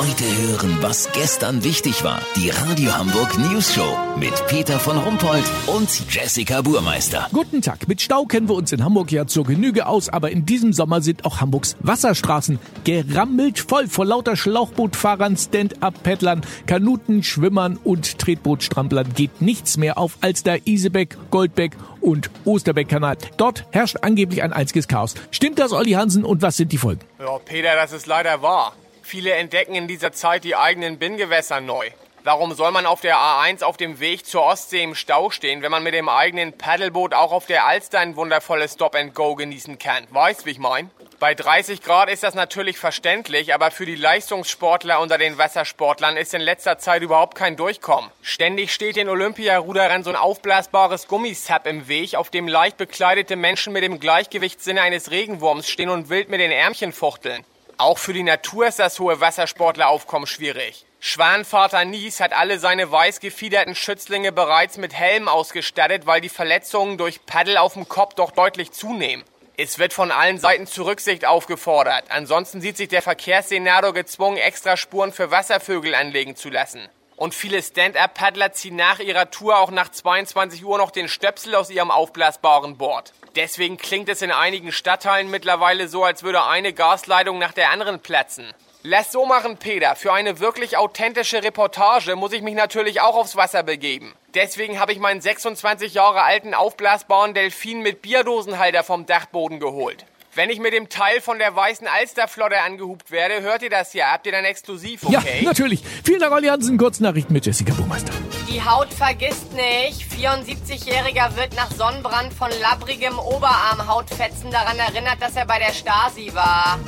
[0.00, 2.22] Heute hören, was gestern wichtig war.
[2.34, 7.28] Die Radio Hamburg News Show mit Peter von Rumpold und Jessica Burmeister.
[7.34, 7.86] Guten Tag.
[7.86, 11.02] Mit Stau kennen wir uns in Hamburg ja zur Genüge aus, aber in diesem Sommer
[11.02, 19.42] sind auch Hamburgs Wasserstraßen gerammelt voll vor lauter Schlauchbootfahrern, Stand-up-Paddlern, Kanuten, Schwimmern und Tretbootstramplern geht
[19.42, 23.18] nichts mehr auf als der Isebeck, Goldbeck und Osterbeck-Kanal.
[23.36, 25.14] Dort herrscht angeblich ein einziges Chaos.
[25.30, 27.02] Stimmt das, Olli Hansen, und was sind die Folgen?
[27.18, 28.72] Ja, Peter, das ist leider wahr.
[29.10, 31.90] Viele entdecken in dieser Zeit die eigenen Binngewässer neu.
[32.22, 35.72] Warum soll man auf der A1 auf dem Weg zur Ostsee im Stau stehen, wenn
[35.72, 40.06] man mit dem eigenen Paddleboot auch auf der Alster ein wundervolles Stop-and-Go genießen kann?
[40.10, 40.90] Weißt, wie ich mein?
[41.18, 46.32] Bei 30 Grad ist das natürlich verständlich, aber für die Leistungssportler unter den Wassersportlern ist
[46.32, 48.12] in letzter Zeit überhaupt kein Durchkommen.
[48.22, 53.72] Ständig steht den Olympiaruderern so ein aufblasbares Gummisap im Weg, auf dem leicht bekleidete Menschen
[53.72, 57.44] mit dem Gleichgewichtssinne eines Regenwurms stehen und wild mit den Ärmchen fuchteln.
[57.80, 60.84] Auch für die Natur ist das hohe Wassersportleraufkommen schwierig.
[60.98, 66.98] Schwanvater Nies hat alle seine weiß gefiederten Schützlinge bereits mit Helm ausgestattet, weil die Verletzungen
[66.98, 69.24] durch Paddel auf dem Kopf doch deutlich zunehmen.
[69.56, 72.04] Es wird von allen Seiten zur Rücksicht aufgefordert.
[72.10, 76.86] Ansonsten sieht sich der Verkehrssenator gezwungen, extra Spuren für Wasservögel anlegen zu lassen.
[77.20, 81.68] Und viele Stand-Up-Paddler ziehen nach ihrer Tour auch nach 22 Uhr noch den Stöpsel aus
[81.68, 83.12] ihrem aufblasbaren Board.
[83.36, 88.00] Deswegen klingt es in einigen Stadtteilen mittlerweile so, als würde eine Gasleitung nach der anderen
[88.00, 88.46] platzen.
[88.84, 89.96] Lass so machen, Peter.
[89.96, 94.14] Für eine wirklich authentische Reportage muss ich mich natürlich auch aufs Wasser begeben.
[94.32, 100.06] Deswegen habe ich meinen 26 Jahre alten aufblasbaren Delfin mit Bierdosenhalter vom Dachboden geholt.
[100.32, 104.12] Wenn ich mit dem Teil von der weißen Alsterflotte angehupt werde, hört ihr das ja.
[104.12, 105.40] Habt ihr dann exklusiv, okay?
[105.40, 105.82] Ja, natürlich.
[106.04, 106.78] Vielen Dank, Olli Hansen.
[106.78, 108.12] Kurznachrichten mit Jessica Burmeister.
[108.48, 110.02] Die Haut vergisst nicht.
[110.12, 116.78] 74-Jähriger wird nach Sonnenbrand von labbrigem Oberarmhautfetzen daran erinnert, dass er bei der Stasi war.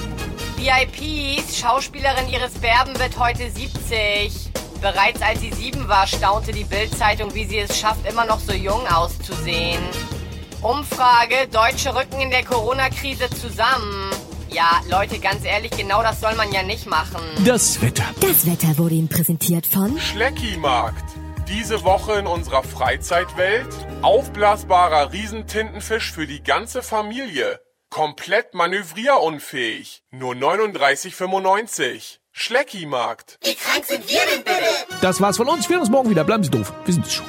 [0.56, 4.52] VIPs, Schauspielerin Iris Berben wird heute 70.
[4.80, 8.52] Bereits als sie sieben war, staunte die Bildzeitung, wie sie es schafft, immer noch so
[8.52, 9.82] jung auszusehen.
[10.62, 14.10] Umfrage, Deutsche rücken in der Corona-Krise zusammen.
[14.48, 17.20] Ja, Leute, ganz ehrlich, genau das soll man ja nicht machen.
[17.44, 18.04] Das Wetter.
[18.20, 21.04] Das Wetter wurde Ihnen präsentiert von Schleckimarkt.
[21.48, 23.66] Diese Woche in unserer Freizeitwelt
[24.02, 27.60] aufblasbarer Riesentintenfisch für die ganze Familie.
[27.90, 30.04] Komplett manövrierunfähig.
[30.12, 32.18] Nur 39,95.
[32.30, 33.40] Schleckimarkt.
[35.00, 35.68] Das war's von uns.
[35.68, 36.22] Wir sehen uns morgen wieder.
[36.22, 36.72] Bleiben Sie doof.
[36.84, 37.26] Wir sind es schon.